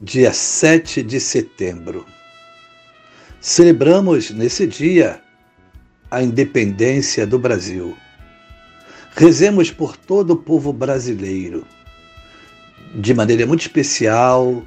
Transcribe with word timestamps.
dia 0.00 0.30
7 0.30 1.02
de 1.02 1.18
setembro. 1.18 2.04
Celebramos 3.40 4.30
nesse 4.30 4.66
dia 4.66 5.22
a 6.10 6.22
independência 6.22 7.26
do 7.26 7.38
Brasil. 7.38 7.96
Rezemos 9.14 9.70
por 9.70 9.96
todo 9.96 10.32
o 10.32 10.36
povo 10.36 10.70
brasileiro, 10.70 11.66
de 12.94 13.14
maneira 13.14 13.46
muito 13.46 13.62
especial 13.62 14.66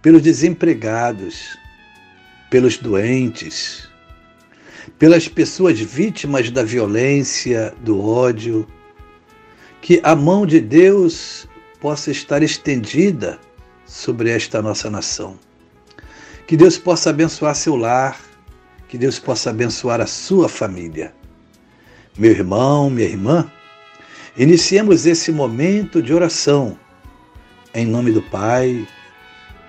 pelos 0.00 0.22
desempregados, 0.22 1.58
pelos 2.48 2.78
doentes, 2.78 3.88
pelas 5.00 5.26
pessoas 5.26 5.80
vítimas 5.80 6.48
da 6.52 6.62
violência, 6.62 7.74
do 7.82 8.00
ódio, 8.00 8.68
que 9.82 10.00
a 10.04 10.14
mão 10.14 10.46
de 10.46 10.60
Deus 10.60 11.48
possa 11.80 12.12
estar 12.12 12.40
estendida 12.40 13.40
sobre 13.86 14.30
esta 14.30 14.60
nossa 14.62 14.90
nação. 14.90 15.38
Que 16.46 16.56
Deus 16.56 16.78
possa 16.78 17.10
abençoar 17.10 17.54
seu 17.54 17.76
lar, 17.76 18.20
que 18.88 18.98
Deus 18.98 19.18
possa 19.18 19.50
abençoar 19.50 20.00
a 20.00 20.06
sua 20.06 20.48
família. 20.48 21.14
Meu 22.16 22.30
irmão, 22.30 22.90
minha 22.90 23.08
irmã, 23.08 23.50
iniciemos 24.36 25.06
esse 25.06 25.32
momento 25.32 26.02
de 26.02 26.12
oração 26.12 26.78
em 27.74 27.84
nome 27.84 28.12
do 28.12 28.22
Pai, 28.22 28.86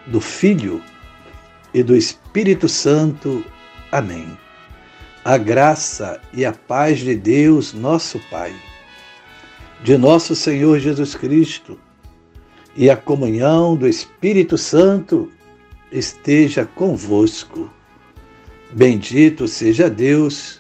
do 0.06 0.22
Filho 0.22 0.82
e 1.74 1.82
do 1.82 1.96
Espírito 1.96 2.70
Santo. 2.70 3.44
Amém. 3.92 4.38
A 5.24 5.38
graça 5.38 6.22
e 6.32 6.46
a 6.46 6.54
paz 6.54 7.00
de 7.00 7.16
Deus, 7.16 7.74
nosso 7.74 8.20
Pai, 8.30 8.56
de 9.84 9.98
nosso 9.98 10.36
Senhor 10.36 10.78
Jesus 10.80 11.16
Cristo 11.16 11.80
e 12.76 12.90
a 12.90 12.98
comunhão 12.98 13.76
do 13.76 13.88
Espírito 13.88 14.58
Santo 14.58 15.32
esteja 15.92 16.66
convosco. 16.66 17.70
Bendito 18.72 19.48
seja 19.48 19.90
Deus 19.90 20.60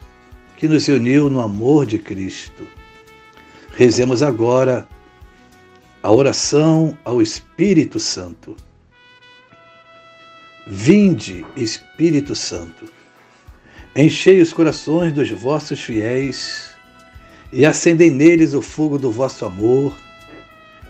que 0.56 0.68
nos 0.68 0.88
uniu 0.88 1.30
no 1.30 1.42
amor 1.42 1.86
de 1.86 2.00
Cristo. 2.00 2.66
Rezemos 3.76 4.24
agora 4.24 4.88
a 6.02 6.12
oração 6.12 6.98
ao 7.04 7.22
Espírito 7.22 8.00
Santo. 8.00 8.56
Vinde, 10.66 11.46
Espírito 11.56 12.34
Santo, 12.34 12.86
enchei 13.96 14.42
os 14.42 14.54
corações 14.54 15.14
dos 15.14 15.30
vossos 15.30 15.80
fiéis 15.82 16.70
e 17.52 17.66
acendei 17.66 18.10
neles 18.10 18.54
o 18.54 18.62
fogo 18.62 18.98
do 18.98 19.12
vosso 19.12 19.46
amor 19.46 19.94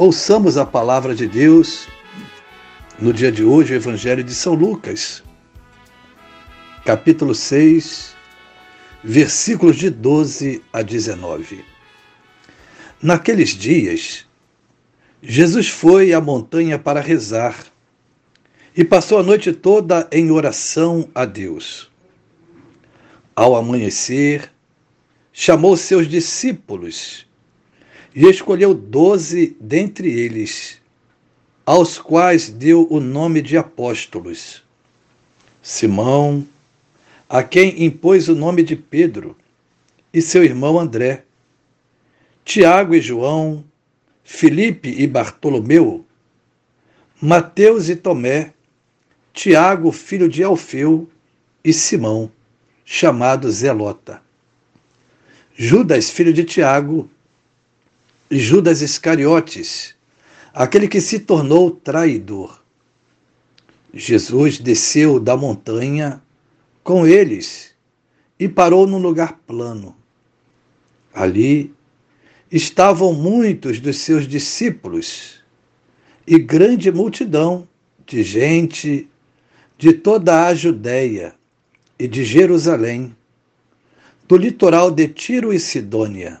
Ouçamos 0.00 0.56
a 0.56 0.64
palavra 0.64 1.14
de 1.14 1.26
Deus 1.28 1.86
no 2.98 3.12
dia 3.12 3.30
de 3.30 3.44
hoje, 3.44 3.74
o 3.74 3.76
Evangelho 3.76 4.24
de 4.24 4.34
São 4.34 4.54
Lucas, 4.54 5.22
capítulo 6.86 7.34
6, 7.34 8.16
versículos 9.04 9.76
de 9.76 9.90
12 9.90 10.62
a 10.72 10.80
19. 10.80 11.62
Naqueles 13.02 13.50
dias, 13.50 14.26
Jesus 15.22 15.68
foi 15.68 16.14
à 16.14 16.20
montanha 16.22 16.78
para 16.78 17.02
rezar 17.02 17.62
e 18.74 18.82
passou 18.82 19.18
a 19.18 19.22
noite 19.22 19.52
toda 19.52 20.08
em 20.10 20.30
oração 20.30 21.10
a 21.14 21.26
Deus. 21.26 21.90
Ao 23.36 23.54
amanhecer, 23.54 24.50
chamou 25.30 25.76
seus 25.76 26.08
discípulos 26.08 27.28
e 28.14 28.26
escolheu 28.26 28.74
doze 28.74 29.56
dentre 29.60 30.10
eles, 30.10 30.80
aos 31.64 31.98
quais 31.98 32.48
deu 32.48 32.86
o 32.90 33.00
nome 33.00 33.40
de 33.40 33.56
apóstolos: 33.56 34.62
Simão, 35.62 36.46
a 37.28 37.42
quem 37.42 37.84
impôs 37.84 38.28
o 38.28 38.34
nome 38.34 38.62
de 38.62 38.74
Pedro, 38.74 39.36
e 40.12 40.20
seu 40.20 40.42
irmão 40.42 40.78
André, 40.78 41.24
Tiago 42.44 42.94
e 42.94 43.00
João, 43.00 43.64
Filipe 44.24 44.88
e 44.88 45.06
Bartolomeu, 45.06 46.04
Mateus 47.20 47.88
e 47.88 47.94
Tomé, 47.94 48.52
Tiago, 49.32 49.92
filho 49.92 50.28
de 50.28 50.42
Alfeu, 50.42 51.08
e 51.62 51.72
Simão, 51.72 52.30
chamado 52.84 53.50
Zelota. 53.50 54.22
Judas, 55.54 56.10
filho 56.10 56.32
de 56.32 56.42
Tiago, 56.42 57.08
Judas 58.32 58.80
Iscariotes, 58.80 59.96
aquele 60.54 60.86
que 60.86 61.00
se 61.00 61.18
tornou 61.18 61.72
traidor. 61.72 62.62
Jesus 63.92 64.60
desceu 64.60 65.18
da 65.18 65.36
montanha 65.36 66.22
com 66.84 67.04
eles 67.04 67.74
e 68.38 68.48
parou 68.48 68.86
num 68.86 68.98
lugar 68.98 69.40
plano. 69.44 69.96
Ali 71.12 71.74
estavam 72.52 73.12
muitos 73.12 73.80
dos 73.80 73.96
seus 73.96 74.28
discípulos 74.28 75.42
e 76.24 76.38
grande 76.38 76.92
multidão 76.92 77.66
de 78.06 78.22
gente 78.22 79.08
de 79.76 79.92
toda 79.92 80.46
a 80.46 80.54
Judéia 80.54 81.34
e 81.98 82.06
de 82.06 82.24
Jerusalém, 82.24 83.12
do 84.28 84.36
litoral 84.36 84.88
de 84.88 85.08
Tiro 85.08 85.52
e 85.52 85.58
Sidônia 85.58 86.40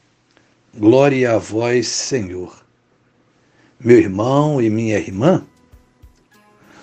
Glória 0.77 1.33
a 1.33 1.37
vós, 1.37 1.89
Senhor. 1.89 2.65
Meu 3.77 3.97
irmão 3.97 4.61
e 4.61 4.69
minha 4.69 4.97
irmã, 4.97 5.45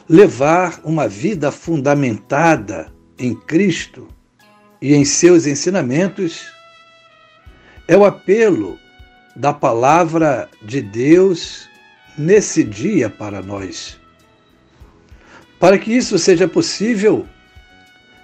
levar 0.06 0.78
uma 0.84 1.08
vida 1.08 1.50
fundamentada 1.50 2.92
em 3.18 3.34
Cristo 3.34 4.06
e 4.82 4.94
em 4.94 5.06
seus 5.06 5.46
ensinamentos 5.46 6.46
é 7.86 7.96
o 7.96 8.04
apelo 8.04 8.78
da 9.34 9.54
palavra 9.54 10.50
de 10.62 10.82
Deus 10.82 11.66
nesse 12.16 12.62
dia 12.62 13.08
para 13.08 13.40
nós. 13.40 13.98
Para 15.58 15.78
que 15.78 15.96
isso 15.96 16.18
seja 16.18 16.46
possível, 16.46 17.26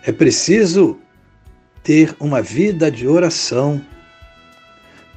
é 0.02 0.12
preciso 0.12 0.98
ter 1.82 2.14
uma 2.20 2.42
vida 2.42 2.90
de 2.90 3.08
oração 3.08 3.82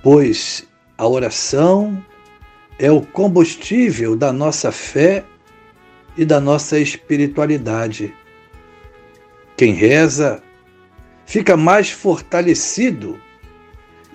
pois 0.09 0.65
a 0.97 1.05
oração 1.05 2.01
é 2.79 2.89
o 2.89 3.01
combustível 3.01 4.15
da 4.15 4.31
nossa 4.31 4.71
fé 4.71 5.25
e 6.15 6.23
da 6.23 6.39
nossa 6.39 6.79
espiritualidade. 6.79 8.15
Quem 9.57 9.73
reza 9.73 10.41
fica 11.25 11.57
mais 11.57 11.91
fortalecido 11.91 13.19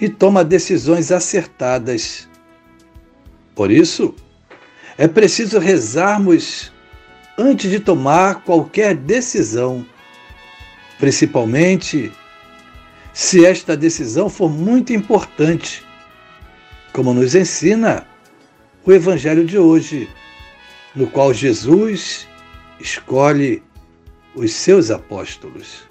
e 0.00 0.08
toma 0.08 0.42
decisões 0.42 1.12
acertadas. 1.12 2.26
Por 3.54 3.70
isso, 3.70 4.14
é 4.96 5.06
preciso 5.06 5.58
rezarmos 5.58 6.72
antes 7.36 7.70
de 7.70 7.78
tomar 7.78 8.42
qualquer 8.44 8.94
decisão, 8.94 9.84
principalmente 10.98 12.10
se 13.12 13.44
esta 13.44 13.76
decisão 13.76 14.29
for 14.29 14.49
muito 14.49 14.93
importante, 14.93 15.85
como 16.93 17.12
nos 17.12 17.35
ensina 17.35 18.06
o 18.85 18.93
Evangelho 18.93 19.44
de 19.44 19.59
hoje, 19.59 20.09
no 20.94 21.06
qual 21.06 21.32
Jesus 21.32 22.26
escolhe 22.81 23.62
os 24.35 24.53
seus 24.53 24.91
apóstolos. 24.91 25.85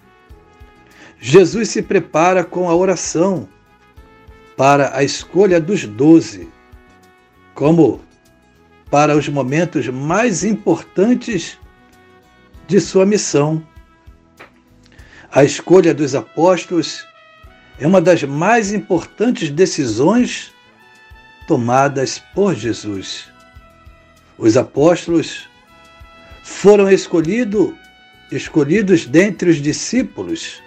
Jesus 1.19 1.69
se 1.69 1.81
prepara 1.81 2.43
com 2.43 2.69
a 2.69 2.75
oração 2.75 3.47
para 4.57 4.95
a 4.95 5.03
escolha 5.03 5.59
dos 5.61 5.85
doze, 5.85 6.49
como 7.53 8.01
para 8.89 9.15
os 9.15 9.29
momentos 9.29 9.87
mais 9.87 10.43
importantes 10.43 11.57
de 12.67 12.81
sua 12.81 13.05
missão. 13.05 13.65
A 15.31 15.43
escolha 15.43 15.93
dos 15.93 16.13
apóstolos 16.13 17.05
é 17.79 17.87
uma 17.87 18.01
das 18.01 18.23
mais 18.23 18.71
importantes 18.73 19.49
decisões 19.49 20.51
tomadas 21.47 22.21
por 22.33 22.55
Jesus. 22.55 23.27
Os 24.37 24.57
apóstolos 24.57 25.49
foram 26.43 26.89
escolhido, 26.89 27.77
escolhidos 28.31 29.05
dentre 29.05 29.49
os 29.49 29.57
discípulos 29.57 30.61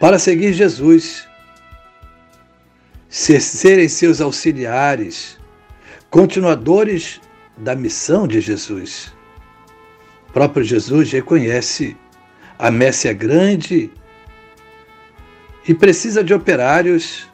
para 0.00 0.18
seguir 0.18 0.52
Jesus, 0.52 1.26
serem 3.08 3.88
seus 3.88 4.20
auxiliares, 4.20 5.38
continuadores 6.10 7.20
da 7.56 7.74
missão 7.74 8.28
de 8.28 8.40
Jesus. 8.40 9.12
O 10.28 10.32
próprio 10.32 10.62
Jesus 10.62 11.10
reconhece 11.10 11.96
a 12.58 12.70
messe 12.70 13.08
é 13.08 13.14
grande 13.14 13.90
e 15.68 15.74
precisa 15.74 16.24
de 16.24 16.32
operários 16.32 17.28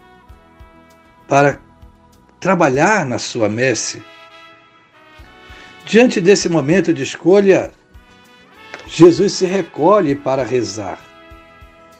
para 1.28 1.60
trabalhar 2.40 3.06
na 3.06 3.16
sua 3.16 3.48
messe. 3.48 4.02
Diante 5.86 6.20
desse 6.20 6.48
momento 6.48 6.92
de 6.92 7.04
escolha, 7.04 7.70
Jesus 8.88 9.34
se 9.34 9.46
recolhe 9.46 10.16
para 10.16 10.42
rezar. 10.42 10.98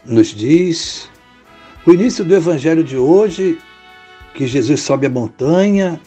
Nos 0.04 0.28
diz 0.28 1.08
o 1.86 1.92
início 1.92 2.24
do 2.24 2.34
evangelho 2.34 2.82
de 2.82 2.96
hoje 2.96 3.58
que 4.34 4.46
Jesus 4.46 4.80
sobe 4.80 5.06
a 5.06 5.10
montanha 5.10 6.00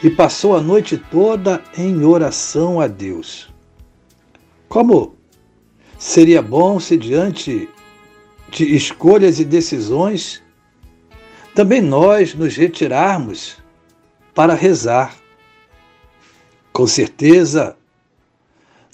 e 0.00 0.08
passou 0.08 0.56
a 0.56 0.60
noite 0.60 0.96
toda 0.96 1.60
em 1.76 2.04
oração 2.04 2.80
a 2.80 2.86
Deus. 2.86 3.52
Como 4.68 5.16
seria 5.98 6.40
bom 6.40 6.78
se 6.78 6.96
diante 6.96 7.68
de 8.50 8.74
escolhas 8.74 9.38
e 9.38 9.44
decisões, 9.44 10.42
também 11.54 11.80
nós 11.80 12.34
nos 12.34 12.56
retirarmos 12.56 13.56
para 14.34 14.54
rezar. 14.54 15.14
Com 16.72 16.86
certeza, 16.86 17.76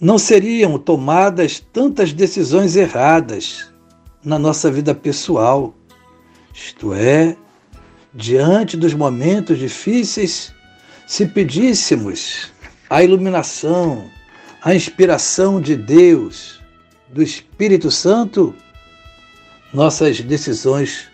não 0.00 0.18
seriam 0.18 0.78
tomadas 0.78 1.60
tantas 1.72 2.12
decisões 2.12 2.76
erradas 2.76 3.70
na 4.24 4.38
nossa 4.38 4.70
vida 4.70 4.94
pessoal, 4.94 5.74
isto 6.52 6.92
é, 6.92 7.36
diante 8.12 8.76
dos 8.76 8.94
momentos 8.94 9.58
difíceis, 9.58 10.52
se 11.06 11.26
pedíssemos 11.26 12.50
a 12.90 13.02
iluminação, 13.02 14.10
a 14.62 14.74
inspiração 14.74 15.60
de 15.60 15.76
Deus, 15.76 16.60
do 17.08 17.22
Espírito 17.22 17.90
Santo, 17.90 18.54
nossas 19.76 20.22
decisões 20.22 21.06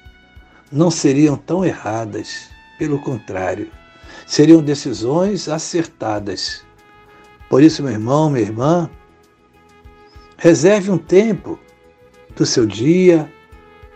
não 0.71 0.89
seriam 0.89 1.37
tão 1.37 1.65
erradas, 1.65 2.49
pelo 2.79 2.97
contrário, 3.01 3.69
seriam 4.25 4.63
decisões 4.63 5.49
acertadas. 5.49 6.65
Por 7.51 7.61
isso, 7.61 7.83
meu 7.83 7.91
irmão, 7.91 8.31
minha 8.31 8.45
irmã, 8.45 8.89
reserve 10.37 10.93
um 10.93 10.97
tempo 10.97 11.59
do 12.37 12.47
seu 12.47 12.65
dia 12.65 13.29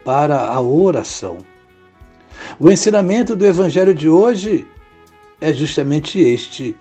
para 0.05 0.37
a 0.37 0.61
oração. 0.61 1.39
O 2.59 2.69
ensinamento 2.69 3.37
do 3.37 3.47
Evangelho 3.47 3.95
de 3.95 4.09
hoje 4.09 4.67
é 5.41 5.53
justamente 5.53 6.19
este: 6.19 6.77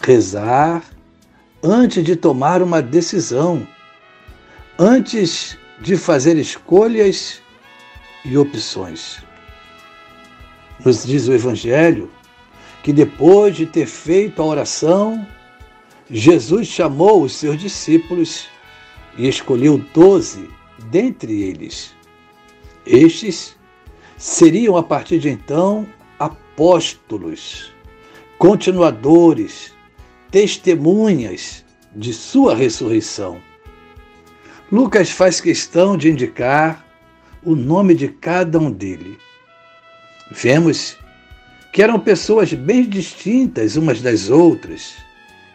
rezar 0.00 0.82
antes 1.62 2.02
de 2.02 2.16
tomar 2.16 2.60
uma 2.60 2.82
decisão, 2.82 3.64
antes 4.76 5.56
de 5.84 5.98
fazer 5.98 6.38
escolhas 6.38 7.42
e 8.24 8.38
opções. 8.38 9.22
Nos 10.82 11.04
diz 11.04 11.28
o 11.28 11.34
Evangelho 11.34 12.10
que 12.82 12.90
depois 12.90 13.54
de 13.54 13.66
ter 13.66 13.84
feito 13.86 14.40
a 14.40 14.46
oração, 14.46 15.26
Jesus 16.10 16.68
chamou 16.68 17.22
os 17.22 17.36
seus 17.36 17.58
discípulos 17.58 18.48
e 19.18 19.28
escolheu 19.28 19.76
doze 19.92 20.48
dentre 20.90 21.42
eles. 21.42 21.94
Estes 22.86 23.54
seriam 24.16 24.78
a 24.78 24.82
partir 24.82 25.18
de 25.18 25.28
então 25.28 25.86
apóstolos, 26.18 27.74
continuadores, 28.38 29.74
testemunhas 30.30 31.62
de 31.94 32.14
sua 32.14 32.54
ressurreição. 32.54 33.38
Lucas 34.74 35.08
faz 35.08 35.40
questão 35.40 35.96
de 35.96 36.10
indicar 36.10 36.84
o 37.44 37.54
nome 37.54 37.94
de 37.94 38.08
cada 38.08 38.58
um 38.58 38.72
dele. 38.72 39.16
Vemos 40.32 40.96
que 41.72 41.80
eram 41.80 42.00
pessoas 42.00 42.52
bem 42.52 42.82
distintas 42.82 43.76
umas 43.76 44.02
das 44.02 44.30
outras, 44.30 44.94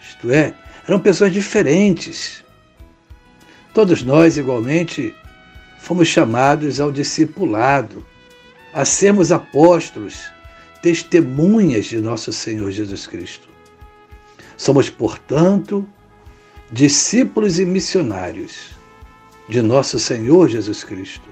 isto 0.01 0.31
é, 0.31 0.53
eram 0.88 1.01
pessoas 1.01 1.33
diferentes. 1.33 2.45
Todos 3.73 4.03
nós, 4.03 4.38
igualmente, 4.38 5.13
fomos 5.79 6.07
chamados 6.07 6.79
ao 6.79 6.89
discipulado, 6.89 8.05
a 8.73 8.85
sermos 8.85 9.33
apóstolos, 9.33 10.31
testemunhas 10.81 11.88
de 11.88 11.99
nosso 11.99 12.31
Senhor 12.31 12.71
Jesus 12.71 13.05
Cristo. 13.05 13.49
Somos, 14.55 14.89
portanto, 14.89 15.85
discípulos 16.71 17.59
e 17.59 17.65
missionários 17.65 18.78
de 19.49 19.61
nosso 19.63 19.99
Senhor 19.99 20.47
Jesus 20.47 20.83
Cristo. 20.83 21.27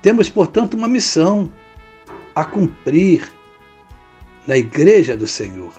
Temos, 0.00 0.30
portanto, 0.30 0.74
uma 0.74 0.86
missão 0.86 1.52
a 2.34 2.44
cumprir 2.44 3.28
na 4.46 4.56
igreja 4.56 5.16
do 5.16 5.26
Senhor. 5.26 5.72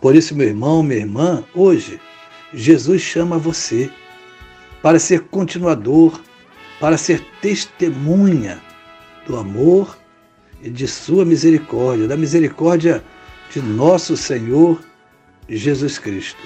Por 0.00 0.16
isso, 0.16 0.34
meu 0.34 0.48
irmão, 0.48 0.82
minha 0.82 1.00
irmã, 1.00 1.44
hoje, 1.54 2.00
Jesus 2.52 3.00
chama 3.00 3.38
você 3.38 3.90
para 4.82 4.98
ser 4.98 5.20
continuador, 5.28 6.20
para 6.80 6.96
ser 6.96 7.24
testemunha 7.40 8.60
do 9.26 9.36
amor 9.36 9.96
e 10.62 10.68
de 10.68 10.88
sua 10.88 11.24
misericórdia, 11.24 12.08
da 12.08 12.16
misericórdia 12.16 13.04
de 13.52 13.60
nosso 13.60 14.16
Senhor 14.16 14.80
Jesus 15.48 15.98
Cristo. 15.98 16.42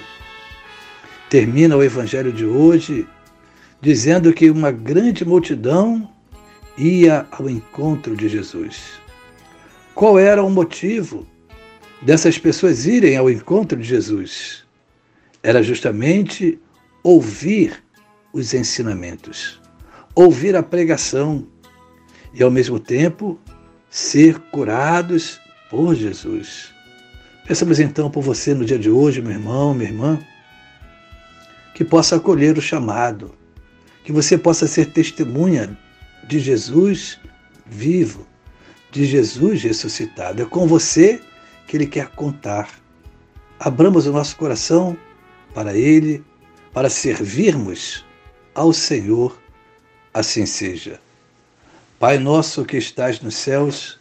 Termina 1.29 1.75
o 1.75 1.83
evangelho 1.83 2.31
de 2.31 2.45
hoje 2.45 3.07
dizendo 3.81 4.33
que 4.33 4.49
uma 4.49 4.71
grande 4.71 5.25
multidão 5.25 6.09
ia 6.77 7.25
ao 7.31 7.49
encontro 7.49 8.15
de 8.15 8.27
Jesus. 8.27 8.99
Qual 9.93 10.19
era 10.19 10.43
o 10.43 10.49
motivo 10.49 11.25
dessas 12.01 12.37
pessoas 12.37 12.85
irem 12.85 13.17
ao 13.17 13.29
encontro 13.29 13.79
de 13.79 13.87
Jesus? 13.87 14.65
Era 15.41 15.63
justamente 15.63 16.59
ouvir 17.03 17.83
os 18.33 18.53
ensinamentos, 18.53 19.61
ouvir 20.13 20.55
a 20.55 20.63
pregação 20.63 21.47
e, 22.33 22.43
ao 22.43 22.51
mesmo 22.51 22.79
tempo, 22.79 23.39
ser 23.89 24.39
curados 24.51 25.39
por 25.69 25.95
Jesus. 25.95 26.73
Pensamos 27.47 27.79
então 27.79 28.09
por 28.09 28.21
você 28.21 28.53
no 28.53 28.65
dia 28.65 28.79
de 28.79 28.89
hoje, 28.89 29.21
meu 29.21 29.31
irmão, 29.31 29.73
minha 29.73 29.89
irmã, 29.89 30.19
que 31.73 31.85
possa 31.85 32.15
acolher 32.15 32.57
o 32.57 32.61
chamado 32.61 33.33
que 34.05 34.11
você 34.11 34.37
possa 34.37 34.67
ser 34.67 34.91
testemunha 34.91 35.75
de 36.27 36.39
Jesus 36.39 37.19
vivo, 37.65 38.27
de 38.91 39.03
Jesus 39.03 39.63
ressuscitado. 39.63 40.43
É 40.43 40.45
com 40.45 40.67
você 40.67 41.19
que 41.67 41.75
Ele 41.75 41.87
quer 41.87 42.09
contar. 42.09 42.69
Abramos 43.59 44.05
o 44.05 44.11
nosso 44.11 44.37
coração 44.37 44.95
para 45.55 45.75
Ele, 45.75 46.23
para 46.71 46.87
servirmos 46.87 48.05
ao 48.53 48.71
Senhor, 48.71 49.41
assim 50.13 50.45
seja. 50.45 51.01
Pai 51.97 52.19
nosso 52.19 52.63
que 52.63 52.77
estás 52.77 53.19
nos 53.21 53.35
céus, 53.35 53.99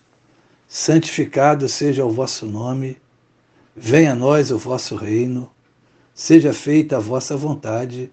santificado 0.68 1.66
seja 1.66 2.04
o 2.04 2.10
vosso 2.10 2.44
nome, 2.44 2.98
venha 3.74 4.12
a 4.12 4.16
nós 4.16 4.50
o 4.50 4.58
vosso 4.58 4.96
reino, 4.96 5.50
seja 6.12 6.52
feita 6.52 6.98
a 6.98 7.00
vossa 7.00 7.34
vontade, 7.36 8.12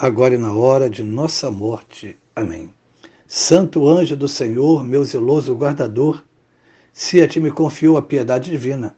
agora 0.00 0.36
e 0.36 0.38
na 0.38 0.52
hora 0.52 0.88
de 0.88 1.02
nossa 1.02 1.50
morte. 1.50 2.16
Amém. 2.34 2.72
Santo 3.26 3.88
anjo 3.88 4.16
do 4.16 4.28
Senhor, 4.28 4.84
meu 4.84 5.04
zeloso 5.04 5.52
guardador, 5.54 6.22
se 6.92 7.20
a 7.20 7.26
ti 7.26 7.40
me 7.40 7.50
confiou 7.50 7.96
a 7.96 8.02
piedade 8.02 8.48
divina, 8.48 8.96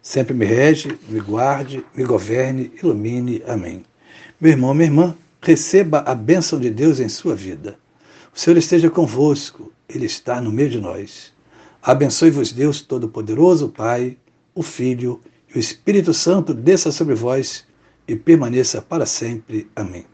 sempre 0.00 0.34
me 0.34 0.44
rege, 0.44 0.96
me 1.08 1.18
guarde, 1.18 1.84
me 1.96 2.04
governe, 2.04 2.70
ilumine. 2.80 3.42
Amém. 3.46 3.84
Meu 4.40 4.52
irmão, 4.52 4.72
minha 4.72 4.86
irmã, 4.86 5.16
receba 5.42 5.98
a 6.06 6.14
bênção 6.14 6.60
de 6.60 6.70
Deus 6.70 7.00
em 7.00 7.08
sua 7.08 7.34
vida. 7.34 7.76
O 8.32 8.38
Senhor 8.38 8.56
esteja 8.56 8.88
convosco, 8.88 9.72
Ele 9.88 10.06
está 10.06 10.40
no 10.40 10.52
meio 10.52 10.70
de 10.70 10.80
nós. 10.80 11.32
Abençoe-vos 11.82 12.52
Deus 12.52 12.80
Todo-Poderoso, 12.80 13.68
Pai, 13.68 14.16
o 14.54 14.62
Filho 14.62 15.20
e 15.52 15.58
o 15.58 15.60
Espírito 15.60 16.14
Santo 16.14 16.54
desça 16.54 16.92
sobre 16.92 17.16
vós 17.16 17.64
e 18.06 18.14
permaneça 18.14 18.80
para 18.80 19.06
sempre. 19.06 19.68
Amém. 19.74 20.04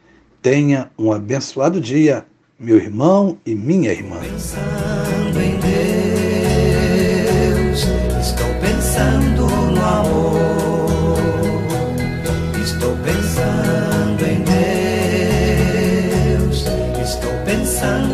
Tenha 0.43 0.91
um 0.99 1.13
abençoado 1.13 1.81
dia, 1.81 2.27
meu 2.59 2.77
irmão 2.77 3.39
e 3.47 3.55
minha 3.55 3.93
irmã. 3.93 4.19
Pensando 4.19 5.41
em 5.41 5.57
Deus, 7.61 7.87
estou 8.21 8.49
pensando 8.61 9.47
no 9.47 9.81
amor. 9.81 11.17
Estou 12.61 12.97
pensando 13.05 14.27
em 14.27 14.43
Deus, 16.43 16.67
estou 17.01 17.33
pensando. 17.45 18.12